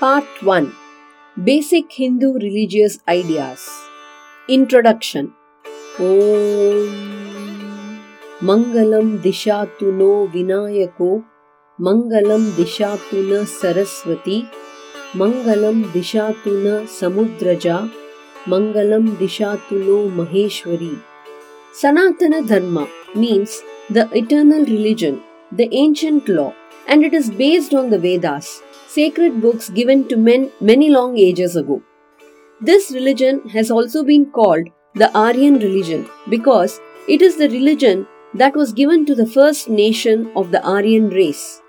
[0.00, 0.72] Part 1
[1.44, 3.60] Basic Hindu Religious Ideas.
[4.48, 5.32] Introduction.
[6.00, 6.88] Om
[8.42, 11.22] Mangalam Dishatu no Vinayako.
[11.78, 14.48] Mangalam Dishatu na Saraswati.
[15.14, 17.88] Mangalam Dishatu na Samudraja.
[18.46, 20.98] Mangalam Dishatu no Maheshwari.
[21.72, 25.22] Sanatana Dharma means the eternal religion,
[25.52, 26.52] the ancient law,
[26.88, 28.60] and it is based on the Vedas,
[28.94, 31.82] sacred books given to men many long ages ago.
[32.60, 38.54] This religion has also been called the Aryan religion because it is the religion that
[38.54, 41.60] was given to the first nation of the Aryan race.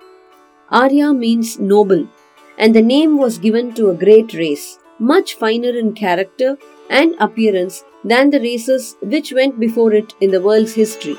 [0.69, 2.07] Arya means noble,
[2.57, 6.57] and the name was given to a great race, much finer in character
[6.89, 11.17] and appearance than the races which went before it in the world's history.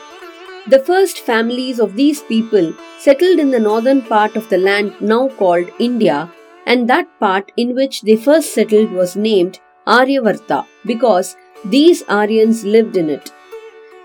[0.69, 5.29] The first families of these people settled in the northern part of the land now
[5.29, 6.29] called India,
[6.67, 12.97] and that part in which they first settled was named Aryavarta because these Aryans lived
[12.97, 13.33] in it.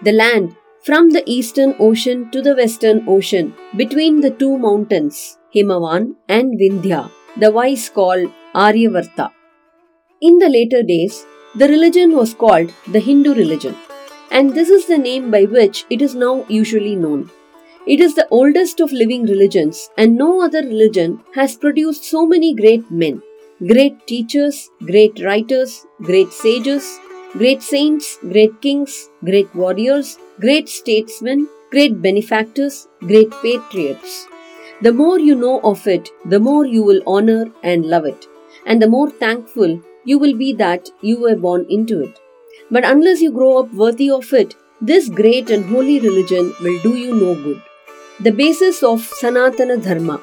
[0.03, 6.15] The land from the eastern ocean to the western ocean, between the two mountains, Himavan
[6.27, 9.31] and Vindhya, the wise called Aryavarta.
[10.21, 11.25] In the later days,
[11.55, 13.75] the religion was called the Hindu religion
[14.31, 17.29] and this is the name by which it is now usually known.
[17.85, 22.53] It is the oldest of living religions, and no other religion has produced so many
[22.55, 23.21] great men,
[23.67, 26.99] great teachers, great writers, great sages,
[27.33, 34.27] great saints, great kings, great warriors, great statesmen, great benefactors, great patriots.
[34.81, 38.27] The more you know of it, the more you will honor and love it,
[38.65, 42.19] and the more thankful you will be that you were born into it.
[42.69, 46.95] But unless you grow up worthy of it, this great and holy religion will do
[46.95, 47.61] you no good.
[48.19, 50.21] The basis of Sanatana Dharma.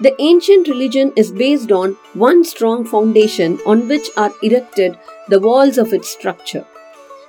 [0.00, 5.78] The ancient religion is based on one strong foundation on which are erected the walls
[5.78, 6.66] of its structure.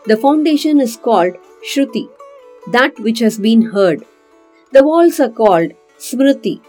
[0.05, 1.35] The foundation is called
[1.71, 2.09] Shruti,
[2.71, 4.05] that which has been heard.
[4.71, 6.61] The walls are called Smriti,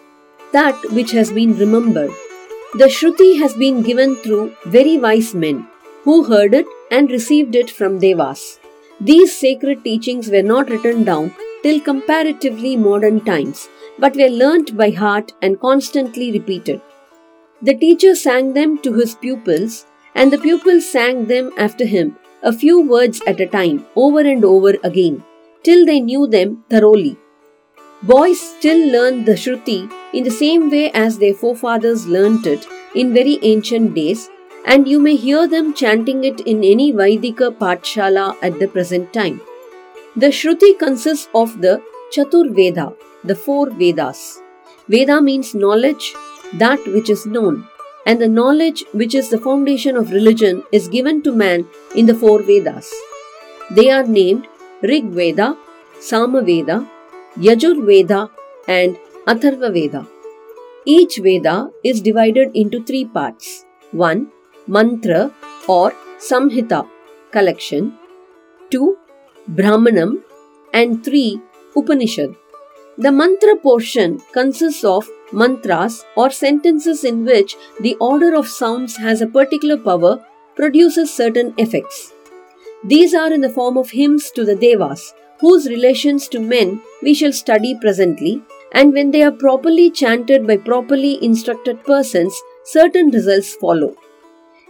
[0.52, 2.12] that which has been remembered.
[2.74, 5.66] The Shruti has been given through very wise men
[6.04, 8.60] who heard it and received it from Devas.
[9.00, 14.90] These sacred teachings were not written down till comparatively modern times, but were learnt by
[14.90, 16.80] heart and constantly repeated.
[17.62, 22.52] The teacher sang them to his pupils, and the pupils sang them after him, a
[22.52, 25.24] few words at a time, over and over again,
[25.62, 27.16] till they knew them thoroughly.
[28.02, 33.14] Boys still learn the Shruti in the same way as their forefathers learnt it in
[33.14, 34.28] very ancient days
[34.66, 39.40] and you may hear them chanting it in any Vaidika Patshala at the present time.
[40.16, 41.82] The Shruti consists of the
[42.12, 42.92] Chatur Veda,
[43.24, 44.40] the four Vedas.
[44.88, 46.14] Veda means knowledge,
[46.54, 47.66] that which is known,
[48.06, 51.66] and the knowledge which is the foundation of religion is given to man
[51.96, 52.92] in the four Vedas.
[53.70, 54.46] They are named
[54.82, 55.56] Rig Veda,
[56.00, 56.88] Sama Veda,
[57.38, 58.30] Yajur Veda,
[58.68, 60.06] and Atharva Veda.
[60.84, 63.64] Each Veda is divided into three parts.
[63.92, 64.30] 1
[64.66, 65.32] mantra
[65.68, 66.88] or samhita
[67.30, 67.98] collection,
[68.70, 68.96] 2.
[69.50, 70.22] Brahmanam,
[70.72, 71.40] and 3.
[71.76, 72.34] Upanishad.
[72.96, 79.20] The mantra portion consists of mantras or sentences in which the order of sounds has
[79.20, 80.24] a particular power,
[80.54, 82.12] produces certain effects.
[82.84, 87.12] These are in the form of hymns to the Devas, whose relations to men we
[87.12, 88.42] shall study presently,
[88.72, 93.96] and when they are properly chanted by properly instructed persons, certain results follow.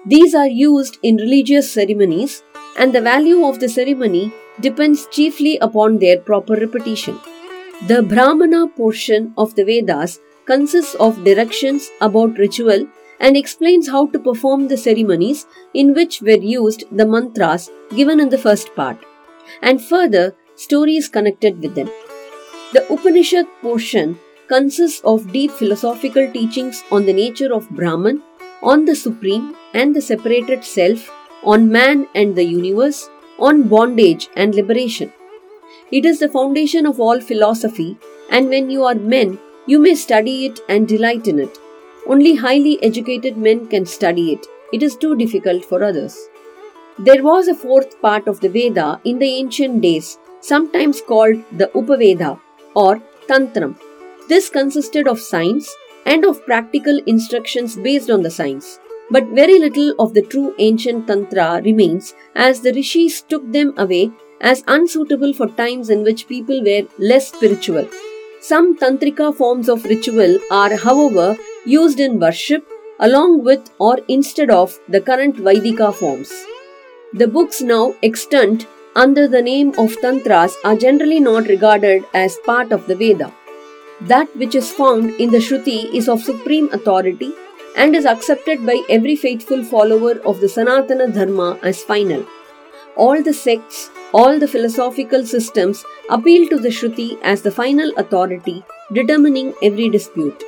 [0.06, 2.42] These are used in religious ceremonies,
[2.76, 7.18] and the value of the ceremony depends chiefly upon their proper repetition.
[7.86, 12.86] The Brahmana portion of the Vedas consists of directions about ritual
[13.18, 18.28] and explains how to perform the ceremonies in which were used the mantras given in
[18.28, 18.98] the first part,
[19.62, 21.90] and further stories connected with them.
[22.74, 24.18] The Upanishad portion
[24.48, 28.22] consists of deep philosophical teachings on the nature of Brahman
[28.72, 31.10] on the Supreme and the separated self,
[31.42, 33.08] on man and the universe,
[33.38, 35.12] on bondage and liberation.
[35.90, 37.98] It is the foundation of all philosophy,
[38.30, 41.58] and when you are men, you may study it and delight in it.
[42.06, 44.46] Only highly educated men can study it.
[44.72, 46.18] It is too difficult for others.
[46.98, 51.68] There was a fourth part of the Veda in the ancient days, sometimes called the
[51.68, 52.40] Upaveda
[52.74, 53.78] or Tantram.
[54.28, 55.68] This consisted of science,
[56.06, 58.78] and of practical instructions based on the science.
[59.10, 64.10] But very little of the true ancient Tantra remains as the rishis took them away
[64.40, 67.88] as unsuitable for times in which people were less spiritual.
[68.40, 72.66] Some Tantrika forms of ritual are, however, used in worship
[73.00, 76.32] along with or instead of the current Vaidika forms.
[77.12, 78.66] The books now extant
[78.96, 83.32] under the name of Tantras are generally not regarded as part of the Veda.
[84.00, 87.32] That which is found in the Shruti is of supreme authority
[87.76, 92.26] and is accepted by every faithful follower of the Sanatana Dharma as final.
[92.96, 98.64] All the sects, all the philosophical systems appeal to the Shruti as the final authority
[98.92, 100.42] determining every dispute.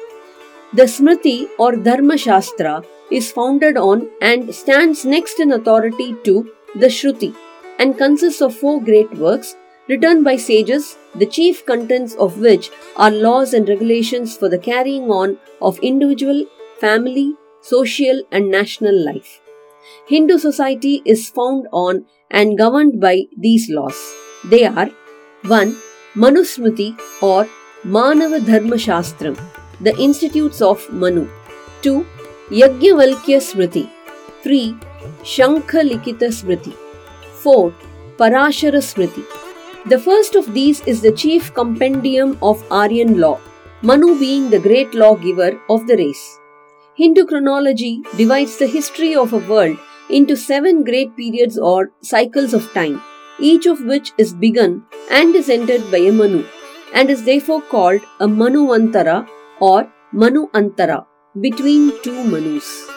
[0.73, 6.87] The Smriti or Dharma Shastra is founded on and stands next in authority to the
[6.87, 7.35] Shruti
[7.79, 9.57] and consists of four great works
[9.89, 15.11] written by sages, the chief contents of which are laws and regulations for the carrying
[15.11, 16.45] on of individual,
[16.81, 19.41] family, social, and national life.
[20.09, 23.99] Hindu society is found on and governed by these laws.
[24.45, 24.91] They are
[25.43, 25.77] 1.
[26.15, 27.49] Manusmriti or
[27.85, 29.39] Manava Dharma Shastram,
[29.81, 31.29] the institutes of Manu.
[31.83, 32.05] 2.
[32.51, 33.89] Yajnavalkya Smriti.
[34.43, 34.77] 3.
[35.23, 36.75] Shankha Likita Smriti.
[37.43, 37.73] 4.
[38.19, 39.46] Parashara Smriti.
[39.89, 43.39] The first of these is the chief compendium of Aryan law,
[43.83, 46.41] Manu being the great lawgiver of the race.
[46.97, 49.79] Hindu chronology divides the history of a world
[50.11, 53.01] into seven great periods or cycles of time,
[53.39, 56.45] each of which is begun and is ended by a Manu,
[56.93, 59.29] and is therefore called a Manuvantara
[59.61, 61.07] or Manu Antara,
[61.41, 62.89] between two Manus.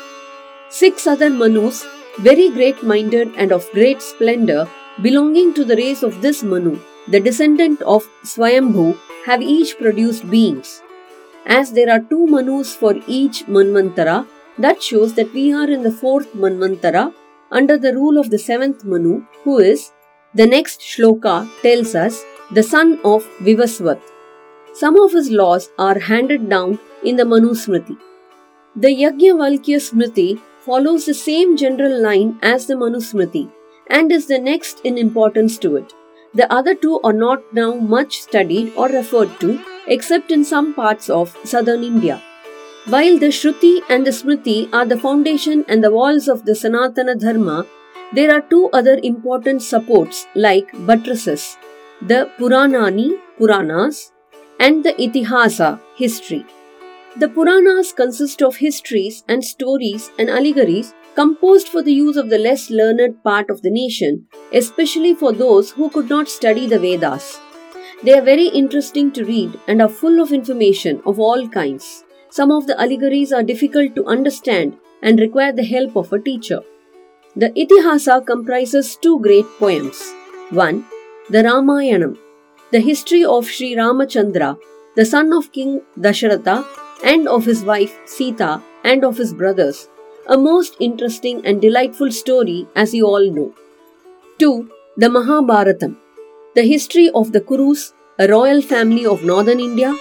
[0.70, 1.86] Six other Manus,
[2.18, 4.68] very great minded and of great splendor,
[5.02, 10.82] belonging to the race of this Manu, the descendant of Swayambhu, have each produced beings.
[11.46, 15.92] As there are two Manus for each Manvantara, that shows that we are in the
[15.92, 17.14] fourth Manvantara
[17.50, 19.92] under the rule of the seventh Manu, who is,
[20.34, 24.02] the next shloka tells us, the son of Vivasvat.
[24.74, 27.98] Some of his laws are handed down in the Manu Smriti.
[28.76, 33.50] The Yajnavalkya Smriti follows the same general line as the Manu Smriti
[33.90, 35.94] and is the next in importance to it.
[36.34, 41.10] The other two are not now much studied or referred to except in some parts
[41.10, 42.22] of southern India.
[42.86, 47.20] While the Shruti and the Smriti are the foundation and the walls of the Sanatana
[47.20, 47.66] Dharma,
[48.14, 51.58] there are two other important supports like buttresses
[52.02, 54.12] the Puranani, Puranas,
[54.60, 56.46] and the Itihasa, history.
[57.18, 62.38] The Puranas consist of histories and stories and allegories composed for the use of the
[62.38, 67.40] less learned part of the nation, especially for those who could not study the Vedas.
[68.04, 72.06] They are very interesting to read and are full of information of all kinds.
[72.30, 76.62] Some of the allegories are difficult to understand and require the help of a teacher.
[77.36, 80.02] The Itihasa comprises two great poems.
[80.52, 80.86] One,
[81.30, 82.18] the Ramayanam,
[82.72, 84.58] the history of Sri Ramachandra,
[84.96, 86.66] the son of King Dasharatha
[87.04, 89.88] and of his wife Sita and of his brothers,
[90.30, 93.52] a most interesting and delightful story as you all know.
[94.38, 94.70] 2.
[94.98, 95.98] The Mahabharatam,
[96.54, 99.92] the history of the Kurus, a royal family of northern India,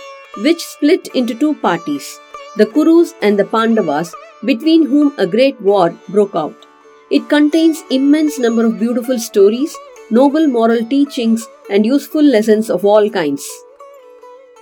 [0.42, 2.20] which split into two parties,
[2.56, 4.14] the Kurus and the Pandavas,
[4.44, 6.66] between whom a great war broke out.
[7.10, 9.74] It contains immense number of beautiful stories,
[10.10, 13.48] noble moral teachings, and useful lessons of all kinds.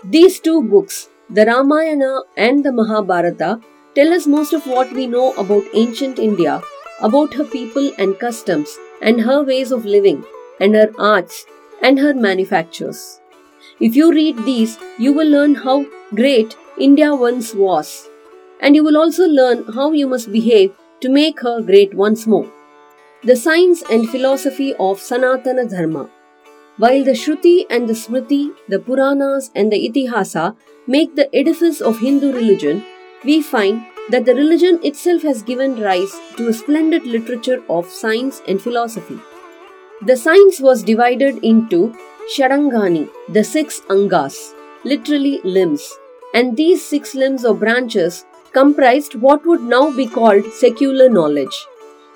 [0.04, 3.60] These two books, the Ramayana and the Mahabharata,
[3.96, 6.62] tell us most of what we know about ancient India,
[7.00, 10.24] about her people and customs, and her ways of living,
[10.60, 11.46] and her arts,
[11.82, 13.20] and her manufactures.
[13.80, 18.08] If you read these, you will learn how great India once was,
[18.60, 22.50] and you will also learn how you must behave to make her great once more.
[23.22, 26.10] The science and philosophy of Sanatana Dharma.
[26.76, 30.54] While the Shruti and the Smriti, the Puranas and the Itihasa
[30.86, 32.84] make the edifice of Hindu religion,
[33.24, 38.42] we find that the religion itself has given rise to a splendid literature of science
[38.46, 39.18] and philosophy.
[40.02, 41.96] The science was divided into
[42.34, 44.54] Shadangani, the six Angas,
[44.84, 45.92] literally limbs,
[46.34, 51.66] and these six limbs or branches comprised what would now be called secular knowledge.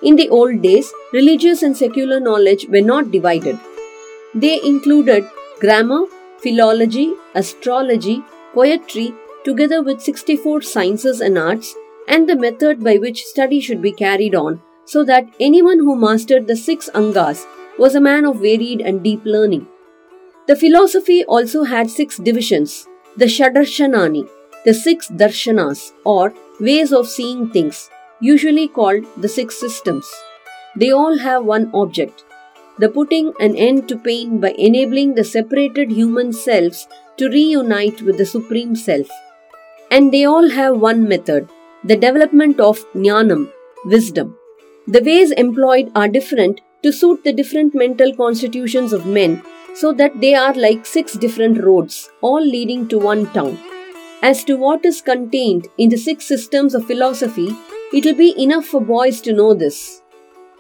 [0.03, 3.59] In the old days, religious and secular knowledge were not divided.
[4.35, 5.25] They included
[5.59, 6.05] grammar,
[6.39, 8.23] philology, astrology,
[8.55, 9.13] poetry,
[9.45, 11.75] together with 64 sciences and arts,
[12.09, 16.47] and the method by which study should be carried on, so that anyone who mastered
[16.47, 17.47] the six Angas
[17.79, 19.67] was a man of varied and deep learning.
[20.47, 24.29] The philosophy also had six divisions the Shadarshanani,
[24.65, 30.09] the six darshanas, or ways of seeing things, usually called the six systems.
[30.77, 32.25] They all have one object
[32.81, 38.17] the putting an end to pain by enabling the separated human selves to reunite with
[38.17, 39.11] the Supreme Self.
[39.91, 41.49] And they all have one method
[41.83, 43.51] the development of jnanam,
[43.85, 44.37] wisdom.
[44.87, 49.43] The ways employed are different to suit the different mental constitutions of men,
[49.75, 53.59] so that they are like six different roads, all leading to one town.
[54.23, 57.57] As to what is contained in the six systems of philosophy,
[57.93, 60.03] it will be enough for boys to know this.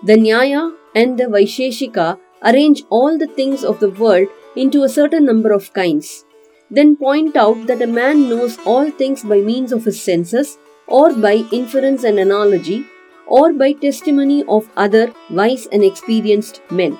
[0.05, 5.27] The Nyaya and the Vaisheshika arrange all the things of the world into a certain
[5.27, 6.25] number of kinds.
[6.71, 11.13] Then point out that a man knows all things by means of his senses, or
[11.13, 12.87] by inference and analogy,
[13.27, 16.99] or by testimony of other wise and experienced men.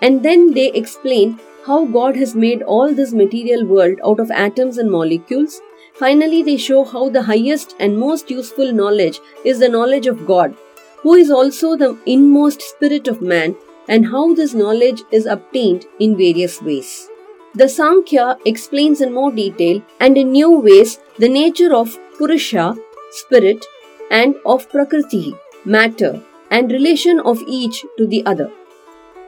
[0.00, 4.78] And then they explain how God has made all this material world out of atoms
[4.78, 5.60] and molecules.
[5.94, 10.56] Finally, they show how the highest and most useful knowledge is the knowledge of God,
[11.02, 13.54] who is also the inmost spirit of man,
[13.88, 17.08] and how this knowledge is obtained in various ways.
[17.54, 22.74] The Sankhya explains in more detail and in new ways the nature of Purusha,
[23.10, 23.66] spirit,
[24.10, 25.34] and of Prakriti,
[25.66, 28.50] matter, and relation of each to the other.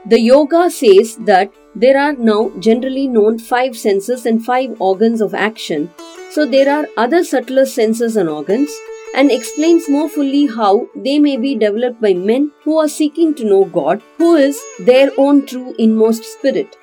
[0.07, 5.35] The Yoga says that there are now generally known five senses and five organs of
[5.35, 5.91] action,
[6.31, 8.71] so there are other subtler senses and organs,
[9.15, 13.45] and explains more fully how they may be developed by men who are seeking to
[13.45, 16.77] know God, who is their own true inmost spirit.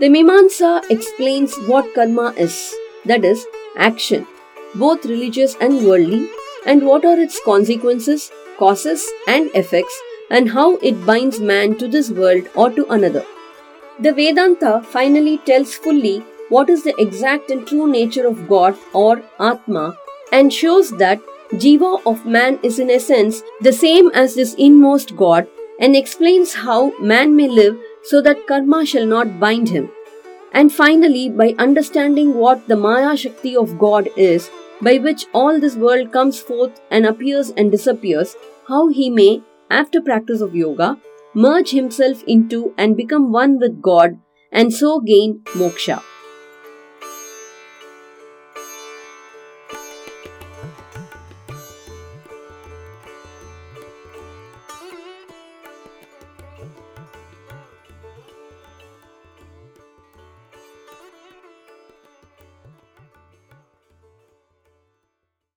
[0.00, 2.72] The Mimamsa explains what karma is,
[3.04, 3.44] that is,
[3.76, 4.28] action,
[4.76, 6.28] both religious and worldly,
[6.64, 10.00] and what are its consequences, causes, and effects,
[10.30, 13.24] and how it binds man to this world or to another.
[13.98, 19.20] The Vedanta finally tells fully what is the exact and true nature of God or
[19.40, 19.96] Atma
[20.30, 21.20] and shows that
[21.54, 25.48] Jiva of man is in essence the same as this inmost God
[25.80, 27.76] and explains how man may live
[28.10, 29.88] so that karma shall not bind him.
[30.52, 34.50] And finally, by understanding what the Maya Shakti of God is,
[34.80, 38.34] by which all this world comes forth and appears and disappears,
[38.66, 40.98] how he may, after practice of yoga,
[41.34, 44.18] merge himself into and become one with God
[44.50, 46.02] and so gain moksha.